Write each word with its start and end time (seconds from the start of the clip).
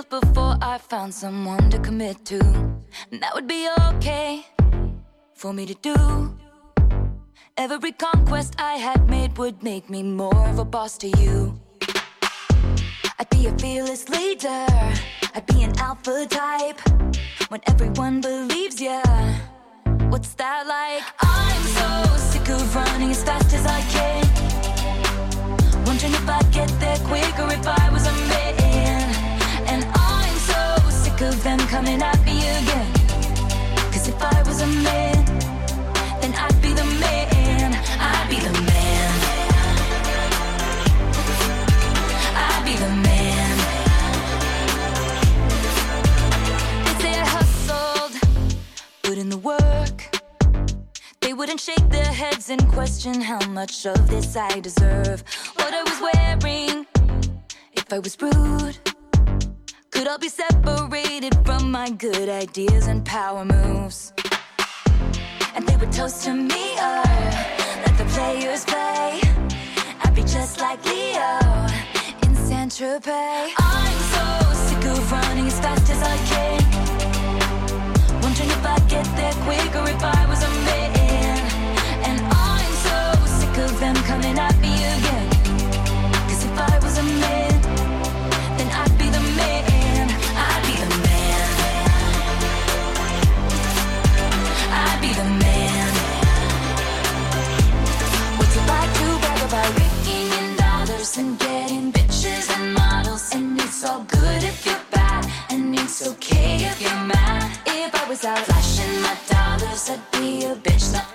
before 0.00 0.56
I 0.62 0.78
found 0.78 1.12
someone 1.12 1.68
to 1.68 1.78
commit 1.78 2.24
to. 2.24 2.40
And 3.10 3.20
that 3.22 3.34
would 3.34 3.46
be 3.46 3.68
okay 3.92 4.46
for 5.34 5.52
me 5.52 5.66
to 5.66 5.74
do. 5.74 6.34
Every 7.58 7.92
conquest 7.92 8.54
I 8.58 8.76
had 8.76 9.10
made 9.10 9.36
would 9.36 9.62
make 9.62 9.90
me 9.90 10.02
more 10.02 10.48
of 10.48 10.58
a 10.58 10.64
boss 10.64 10.96
to 10.98 11.08
you. 11.20 11.60
I'd 13.18 13.28
be 13.28 13.46
a 13.46 13.52
fearless 13.58 14.08
leader, 14.08 14.66
I'd 15.34 15.46
be 15.46 15.62
an 15.62 15.78
alpha 15.78 16.26
type. 16.26 16.80
When 17.50 17.60
everyone 17.66 18.22
believes 18.22 18.80
ya, 18.80 19.02
what's 20.08 20.32
that 20.34 20.66
like? 20.66 21.04
I'm 21.20 21.62
so 21.78 22.16
sick 22.16 22.48
of 22.48 22.74
running 22.74 23.10
as 23.10 23.22
fast 23.22 23.52
as 23.52 23.66
I 23.66 23.80
can. 23.94 24.24
Wondering 25.84 26.14
if 26.14 26.28
I'd 26.28 26.50
get 26.50 26.68
there 26.80 26.98
quicker 27.08 27.46
if 27.52 27.66
I 27.66 27.90
was 27.92 28.11
wouldn't 51.42 51.58
shake 51.58 51.88
their 51.88 52.12
heads 52.22 52.50
and 52.50 52.68
question 52.68 53.20
how 53.20 53.44
much 53.48 53.84
of 53.84 54.08
this 54.08 54.36
I 54.36 54.60
deserve. 54.60 55.24
What 55.56 55.74
I 55.74 55.82
was 55.82 55.98
wearing, 56.06 56.86
if 57.72 57.92
I 57.92 57.98
was 57.98 58.16
rude, 58.22 58.78
could 59.90 60.06
I 60.06 60.18
be 60.18 60.28
separated 60.28 61.34
from 61.44 61.72
my 61.72 61.90
good 61.90 62.28
ideas 62.28 62.86
and 62.86 63.04
power 63.04 63.44
moves. 63.44 64.12
And 65.56 65.66
they 65.66 65.74
would 65.78 65.90
toast 65.90 66.22
to 66.26 66.32
me, 66.32 66.74
or 66.78 67.02
let 67.84 67.94
the 67.98 68.06
players 68.14 68.64
play. 68.64 69.20
I'd 70.04 70.14
be 70.14 70.22
just 70.22 70.60
like 70.60 70.78
Leo 70.84 71.40
in 72.22 72.36
Saint 72.36 72.70
Tropez. 72.70 73.50
I'm 73.58 73.98
so 74.14 74.26
sick 74.66 74.84
of 74.92 75.10
running 75.10 75.48
as 75.48 75.58
fast 75.58 75.81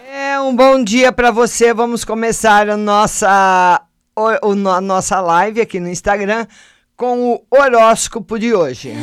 É 0.05 0.39
um 0.39 0.55
bom 0.55 0.83
dia 0.83 1.11
para 1.11 1.31
você. 1.31 1.73
Vamos 1.73 2.05
começar 2.05 2.69
a 2.69 2.77
nossa, 2.77 3.81
a 4.15 4.81
nossa 4.81 5.21
live 5.21 5.61
aqui 5.61 5.79
no 5.79 5.89
Instagram 5.89 6.45
com 6.95 7.33
o 7.33 7.41
horóscopo 7.49 8.37
de 8.37 8.53
hoje. 8.53 8.93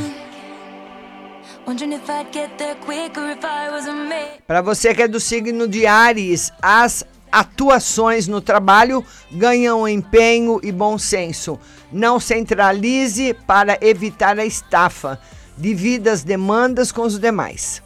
Para 4.46 4.60
você 4.60 4.94
que 4.94 5.02
é 5.02 5.08
do 5.08 5.18
signo 5.18 5.66
de 5.66 5.86
Ares, 5.86 6.52
as 6.60 7.04
atuações 7.32 8.28
no 8.28 8.40
trabalho 8.40 9.05
ganham 9.33 9.89
empenho 9.89 10.61
e 10.62 10.70
bom 10.70 10.98
senso. 10.98 11.58
Não 11.90 12.20
centralize 12.20 13.34
para 13.46 13.78
evitar 13.80 14.39
a 14.39 14.44
estafa. 14.44 15.18
Divida 15.56 16.12
as 16.12 16.22
demandas 16.22 16.92
com 16.92 17.02
os 17.02 17.18
demais. 17.18 17.83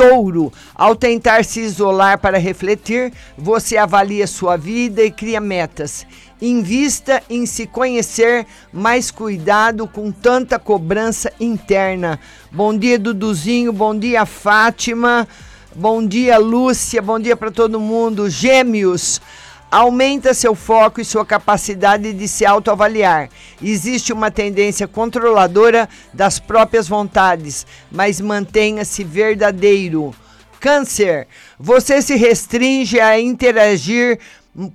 Touro, 0.00 0.50
ao 0.74 0.96
tentar 0.96 1.44
se 1.44 1.60
isolar 1.60 2.18
para 2.18 2.38
refletir, 2.38 3.12
você 3.36 3.76
avalia 3.76 4.26
sua 4.26 4.56
vida 4.56 5.02
e 5.02 5.10
cria 5.10 5.42
metas. 5.42 6.06
Invista 6.40 7.22
em 7.28 7.44
se 7.44 7.66
conhecer, 7.66 8.46
mas 8.72 9.10
cuidado 9.10 9.86
com 9.86 10.10
tanta 10.10 10.58
cobrança 10.58 11.30
interna. 11.38 12.18
Bom 12.50 12.74
dia, 12.74 12.98
Duduzinho, 12.98 13.74
bom 13.74 13.94
dia, 13.94 14.24
Fátima, 14.24 15.28
bom 15.76 16.02
dia, 16.06 16.38
Lúcia, 16.38 17.02
bom 17.02 17.20
dia 17.20 17.36
para 17.36 17.50
todo 17.50 17.78
mundo. 17.78 18.30
Gêmeos, 18.30 19.20
Aumenta 19.70 20.34
seu 20.34 20.54
foco 20.56 21.00
e 21.00 21.04
sua 21.04 21.24
capacidade 21.24 22.12
de 22.12 22.26
se 22.26 22.44
autoavaliar. 22.44 23.28
Existe 23.62 24.12
uma 24.12 24.28
tendência 24.28 24.88
controladora 24.88 25.88
das 26.12 26.40
próprias 26.40 26.88
vontades, 26.88 27.64
mas 27.90 28.20
mantenha-se 28.20 29.04
verdadeiro. 29.04 30.12
Câncer, 30.58 31.28
você 31.58 32.02
se 32.02 32.16
restringe 32.16 32.98
a 32.98 33.20
interagir 33.20 34.18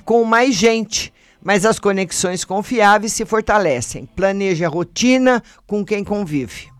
com 0.05 0.23
mais 0.23 0.55
gente, 0.55 1.13
mas 1.44 1.66
as 1.66 1.78
conexões 1.78 2.45
confiáveis 2.45 3.11
se 3.11 3.25
fortalecem. 3.25 4.07
Planeje 4.16 4.63
a 4.63 4.69
rotina 4.69 5.44
com 5.67 5.84
quem 5.84 6.03
convive. 6.03 6.75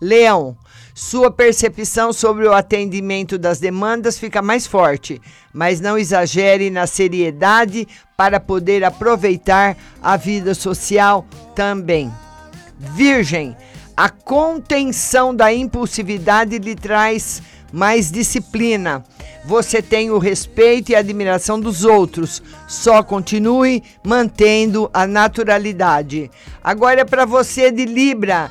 Leão, 0.00 0.56
sua 0.94 1.30
percepção 1.30 2.12
sobre 2.12 2.46
o 2.46 2.52
atendimento 2.52 3.38
das 3.38 3.60
demandas 3.60 4.18
fica 4.18 4.40
mais 4.40 4.66
forte, 4.66 5.20
mas 5.52 5.80
não 5.80 5.98
exagere 5.98 6.70
na 6.70 6.86
seriedade 6.86 7.86
para 8.16 8.40
poder 8.40 8.82
aproveitar 8.82 9.76
a 10.02 10.16
vida 10.16 10.54
social 10.54 11.26
também. 11.54 12.10
Virgem, 12.78 13.54
a 13.96 14.08
contenção 14.08 15.34
da 15.34 15.52
impulsividade 15.52 16.58
lhe 16.58 16.74
traz 16.74 17.42
mais 17.72 18.10
disciplina. 18.10 19.04
Você 19.44 19.80
tem 19.80 20.10
o 20.10 20.18
respeito 20.18 20.90
e 20.90 20.94
admiração 20.94 21.58
dos 21.58 21.84
outros. 21.84 22.42
Só 22.68 23.02
continue 23.02 23.82
mantendo 24.04 24.90
a 24.92 25.06
naturalidade. 25.06 26.30
Agora 26.62 27.00
é 27.00 27.04
para 27.04 27.24
você 27.24 27.70
de 27.70 27.84
Libra. 27.84 28.50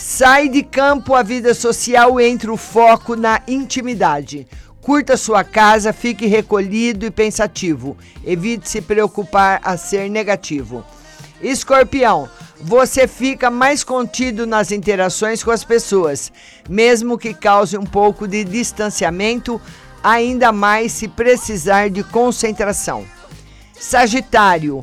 Sai 0.00 0.48
de 0.48 0.62
campo 0.62 1.12
a 1.12 1.24
vida 1.24 1.52
social 1.52 2.20
entre 2.20 2.48
o 2.48 2.56
foco 2.56 3.16
na 3.16 3.42
intimidade. 3.48 4.46
Curta 4.80 5.16
sua 5.16 5.42
casa, 5.42 5.92
fique 5.92 6.24
recolhido 6.24 7.04
e 7.04 7.10
pensativo. 7.10 7.96
Evite 8.24 8.70
se 8.70 8.80
preocupar 8.80 9.60
a 9.60 9.76
ser 9.76 10.08
negativo. 10.08 10.84
Escorpião, 11.42 12.28
você 12.60 13.08
fica 13.08 13.50
mais 13.50 13.82
contido 13.82 14.46
nas 14.46 14.70
interações 14.70 15.42
com 15.42 15.50
as 15.50 15.64
pessoas, 15.64 16.30
mesmo 16.70 17.18
que 17.18 17.34
cause 17.34 17.76
um 17.76 17.84
pouco 17.84 18.28
de 18.28 18.44
distanciamento, 18.44 19.60
ainda 20.00 20.52
mais 20.52 20.92
se 20.92 21.08
precisar 21.08 21.90
de 21.90 22.04
concentração. 22.04 23.04
Sagitário, 23.72 24.80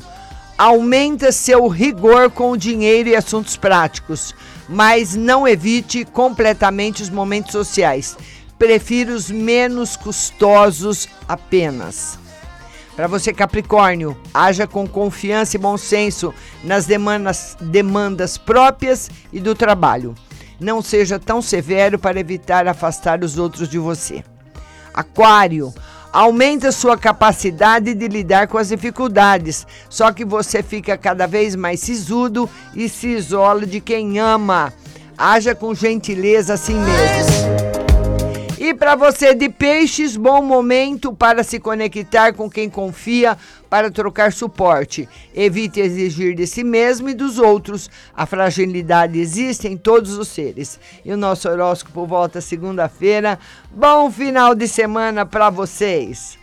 aumenta 0.56 1.32
seu 1.32 1.66
rigor 1.68 2.30
com 2.30 2.50
o 2.50 2.56
dinheiro 2.56 3.08
e 3.08 3.16
assuntos 3.16 3.56
práticos, 3.56 4.34
mas 4.68 5.14
não 5.14 5.46
evite 5.46 6.04
completamente 6.04 7.02
os 7.02 7.10
momentos 7.10 7.52
sociais. 7.52 8.16
Prefira 8.58 9.12
os 9.12 9.30
menos 9.30 9.96
custosos 9.96 11.08
apenas. 11.28 12.18
Para 12.96 13.06
você, 13.06 13.30
Capricórnio, 13.30 14.16
haja 14.32 14.66
com 14.66 14.88
confiança 14.88 15.56
e 15.56 15.60
bom 15.60 15.76
senso 15.76 16.32
nas 16.64 16.86
demandas, 16.86 17.54
demandas 17.60 18.38
próprias 18.38 19.10
e 19.30 19.38
do 19.38 19.54
trabalho. 19.54 20.14
Não 20.58 20.80
seja 20.80 21.18
tão 21.18 21.42
severo 21.42 21.98
para 21.98 22.18
evitar 22.18 22.66
afastar 22.66 23.22
os 23.22 23.36
outros 23.36 23.68
de 23.68 23.78
você. 23.78 24.24
Aquário, 24.94 25.74
aumenta 26.16 26.72
sua 26.72 26.96
capacidade 26.96 27.92
de 27.92 28.08
lidar 28.08 28.48
com 28.48 28.56
as 28.56 28.68
dificuldades, 28.68 29.66
só 29.90 30.10
que 30.10 30.24
você 30.24 30.62
fica 30.62 30.96
cada 30.96 31.26
vez 31.26 31.54
mais 31.54 31.80
sisudo 31.80 32.48
e 32.74 32.88
se 32.88 33.08
isola 33.08 33.66
de 33.66 33.82
quem 33.82 34.18
ama. 34.18 34.72
Haja 35.18 35.54
com 35.54 35.74
gentileza 35.74 36.54
assim 36.54 36.76
mesmo. 36.76 37.45
E 38.66 38.74
para 38.74 38.96
você 38.96 39.32
de 39.32 39.48
peixes, 39.48 40.16
bom 40.16 40.42
momento 40.42 41.12
para 41.12 41.44
se 41.44 41.60
conectar 41.60 42.32
com 42.32 42.50
quem 42.50 42.68
confia 42.68 43.38
para 43.70 43.92
trocar 43.92 44.32
suporte. 44.32 45.08
Evite 45.32 45.78
exigir 45.78 46.34
de 46.34 46.48
si 46.48 46.64
mesmo 46.64 47.08
e 47.08 47.14
dos 47.14 47.38
outros. 47.38 47.88
A 48.12 48.26
fragilidade 48.26 49.20
existe 49.20 49.68
em 49.68 49.76
todos 49.76 50.18
os 50.18 50.26
seres. 50.26 50.80
E 51.04 51.12
o 51.12 51.16
nosso 51.16 51.48
horóscopo 51.48 52.04
volta 52.06 52.40
segunda-feira. 52.40 53.38
Bom 53.70 54.10
final 54.10 54.52
de 54.52 54.66
semana 54.66 55.24
para 55.24 55.48
vocês. 55.48 56.36